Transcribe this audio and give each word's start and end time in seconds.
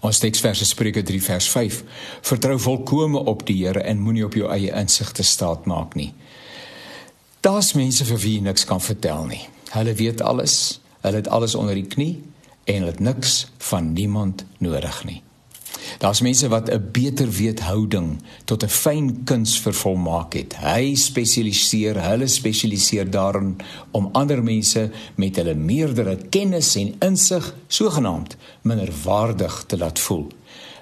Ons 0.00 0.18
teksverse 0.18 0.64
Spreuke 0.64 1.02
3 1.02 1.20
vers 1.22 1.48
5: 1.48 1.82
Vertrou 2.24 2.58
volkome 2.58 3.18
op 3.18 3.44
die 3.46 3.58
Here 3.66 3.82
en 3.84 4.00
moenie 4.00 4.24
op 4.24 4.34
jou 4.34 4.48
eie 4.48 4.72
insig 4.72 5.12
te 5.12 5.22
staat 5.22 5.66
maak 5.68 5.94
nie. 5.94 6.12
Daar's 7.44 7.74
mense 7.76 8.04
vir 8.04 8.20
wie 8.20 8.40
niks 8.40 8.64
kan 8.64 8.80
vertel 8.80 9.26
nie. 9.28 9.42
Hulle 9.74 9.94
weet 9.94 10.20
alles, 10.20 10.80
hulle 11.00 11.20
het 11.20 11.28
alles 11.28 11.54
onder 11.54 11.76
die 11.76 11.88
knie 11.88 12.14
en 12.64 12.82
hulle 12.82 12.94
het 12.94 13.00
niks 13.00 13.46
van 13.70 13.92
niemand 13.92 14.44
nodig 14.58 15.04
nie. 15.04 15.20
Daar's 16.00 16.20
mense 16.20 16.48
wat 16.48 16.70
'n 16.70 16.88
beter 16.92 17.30
wethouding 17.30 18.22
tot 18.44 18.62
'n 18.62 18.68
fyn 18.68 19.24
kuns 19.24 19.60
vervolmaak 19.60 20.32
het. 20.32 20.56
Hy 20.56 20.94
spesialiseer, 20.94 22.02
hulle 22.08 22.26
spesialiseer 22.26 23.10
daarin 23.10 23.56
om 23.90 24.08
ander 24.12 24.42
mense 24.42 24.90
met 25.14 25.36
hulle 25.36 25.54
meerdere 25.54 26.16
kennis 26.30 26.76
en 26.76 26.94
insig 26.98 27.54
sogenaamd 27.66 28.36
minderwaardig 28.62 29.64
te 29.66 29.78
laat 29.78 29.98
voel. 29.98 30.26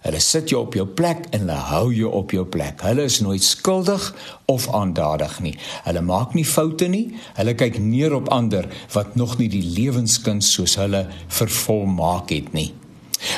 Hulle 0.00 0.20
sit 0.20 0.48
jou 0.48 0.62
op 0.62 0.74
jou 0.74 0.86
plek 0.86 1.24
en 1.30 1.38
hulle 1.38 1.52
hou 1.52 1.94
jou 1.94 2.12
op 2.12 2.30
jou 2.30 2.44
plek. 2.44 2.80
Hulle 2.80 3.02
is 3.02 3.20
nooit 3.20 3.42
skuldig 3.42 4.14
of 4.44 4.68
aandadig 4.68 5.40
nie. 5.40 5.58
Hulle 5.84 6.00
maak 6.00 6.34
nie 6.34 6.46
foute 6.46 6.86
nie. 6.86 7.14
Hulle 7.34 7.54
kyk 7.54 7.78
neer 7.78 8.14
op 8.14 8.28
ander 8.28 8.68
wat 8.92 9.14
nog 9.14 9.38
nie 9.38 9.48
die 9.48 9.64
lewenskuns 9.64 10.52
soos 10.52 10.74
hulle 10.74 11.06
vervolmaak 11.28 12.30
het 12.30 12.52
nie. 12.52 12.74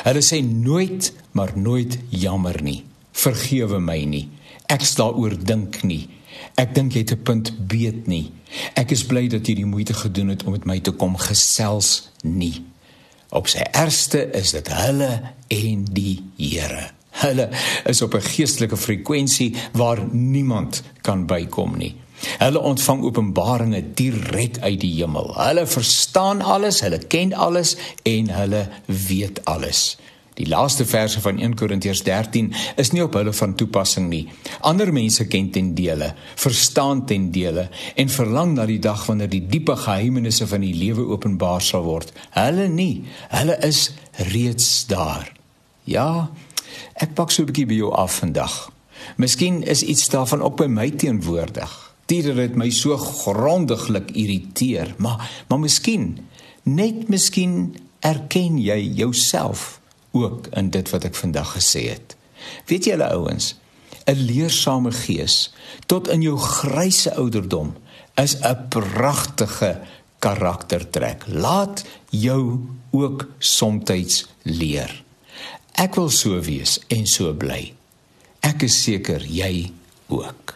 Hulle 0.03 0.21
sê 0.21 0.41
nooit 0.43 1.13
maar 1.31 1.51
nooit 1.55 1.99
jammer 2.09 2.61
nie. 2.63 2.83
Vergewe 3.11 3.79
my 3.79 4.03
nie. 4.05 4.29
Ek 4.69 4.83
staan 4.85 5.17
oor 5.17 5.35
dink 5.37 5.83
nie. 5.83 6.07
Ek 6.59 6.73
dink 6.75 6.93
jy 6.93 7.03
het 7.05 7.11
'n 7.11 7.23
punt 7.23 7.67
beet 7.67 8.07
nie. 8.07 8.31
Ek 8.75 8.91
is 8.91 9.05
bly 9.05 9.27
dat 9.27 9.47
jy 9.47 9.55
die 9.55 9.65
moeite 9.65 9.93
gedoen 9.93 10.29
het 10.29 10.43
om 10.43 10.51
met 10.51 10.65
my 10.65 10.79
te 10.79 10.91
kom 10.91 11.17
gesels 11.17 12.09
nie. 12.23 12.63
Op 13.29 13.47
sy 13.47 13.61
ergste 13.71 14.29
is 14.33 14.51
dit 14.51 14.67
hulle 14.67 15.33
en 15.47 15.85
die 15.85 16.23
Here. 16.37 16.91
Hulle 17.21 17.49
is 17.85 18.01
op 18.01 18.13
'n 18.15 18.21
geestelike 18.21 18.77
frekwensie 18.77 19.55
waar 19.73 19.99
niemand 20.11 20.83
kan 21.01 21.25
bykom 21.25 21.77
nie. 21.77 21.95
Hulle 22.39 22.59
ontvang 22.59 23.03
openbaringe 23.03 23.83
direk 23.95 24.59
uit 24.59 24.79
die 24.81 24.93
hemel. 24.99 25.33
Hulle 25.37 25.65
verstaan 25.67 26.41
alles, 26.41 26.81
hulle 26.85 26.99
ken 26.99 27.33
alles 27.33 27.75
en 28.03 28.29
hulle 28.33 28.67
weet 28.85 29.43
alles. 29.45 29.97
Die 30.39 30.47
laaste 30.47 30.85
verse 30.87 31.19
van 31.19 31.39
1 31.39 31.55
Korintiërs 31.59 32.03
13 32.07 32.53
is 32.79 32.93
nie 32.95 33.01
op 33.03 33.17
hulle 33.19 33.33
van 33.35 33.55
toepassing 33.59 34.07
nie. 34.07 34.21
Ander 34.63 34.91
mense 34.95 35.25
ken 35.27 35.49
ten 35.51 35.73
dele, 35.75 36.13
verstaan 36.39 37.03
ten 37.05 37.27
dele 37.35 37.67
en 37.99 38.13
verlang 38.13 38.53
na 38.55 38.67
die 38.69 38.79
dag 38.79 39.03
wanneer 39.09 39.31
die 39.31 39.43
diepe 39.51 39.75
geheimenisse 39.75 40.47
van 40.47 40.63
die 40.63 40.75
lewe 40.75 41.09
openbaar 41.11 41.61
sal 41.65 41.83
word. 41.83 42.15
Hulle 42.37 42.69
nie, 42.71 43.03
hulle 43.35 43.59
is 43.67 43.89
reeds 44.31 44.87
daar. 44.87 45.27
Ja, 45.83 46.29
ek 46.95 47.17
pak 47.19 47.31
so 47.31 47.43
'n 47.43 47.51
bietjie 47.51 47.67
by 47.67 47.75
jou 47.83 47.91
af 47.91 48.23
vandag. 48.23 48.71
Miskien 49.17 49.63
is 49.63 49.83
iets 49.83 50.07
daarvan 50.07 50.41
ook 50.41 50.55
by 50.55 50.67
my 50.67 50.89
teenwoordig 50.91 51.88
diere 52.09 52.33
dit 52.35 52.55
my 52.57 52.69
so 52.73 52.97
grondiglik 52.97 54.11
irriteer, 54.17 54.95
maar 54.97 55.29
maar 55.47 55.61
miskien 55.61 56.17
net 56.63 57.07
miskien 57.09 57.75
erken 58.05 58.57
jy 58.61 58.79
jouself 59.01 59.79
ook 60.11 60.49
in 60.57 60.69
dit 60.73 60.89
wat 60.89 61.05
ek 61.09 61.15
vandag 61.15 61.53
gesê 61.57 61.89
het. 61.93 62.15
Weet 62.69 62.89
julle 62.89 63.09
ouens, 63.13 63.55
'n 64.05 64.25
leersame 64.25 64.91
gees 64.91 65.53
tot 65.85 66.07
in 66.07 66.21
jou 66.21 66.37
grysse 66.37 67.13
ouderdom 67.15 67.75
is 68.15 68.35
'n 68.41 68.67
pragtige 68.69 69.81
karaktertrek. 70.19 71.23
Laat 71.27 71.85
jou 72.09 72.59
ook 72.91 73.27
soms 73.37 74.25
leer. 74.43 75.03
Ek 75.71 75.95
wil 75.95 76.09
so 76.09 76.39
wees 76.41 76.79
en 76.87 77.07
so 77.07 77.33
bly. 77.33 77.73
Ek 78.39 78.61
is 78.61 78.83
seker 78.83 79.23
jy 79.23 79.71
ook. 80.07 80.48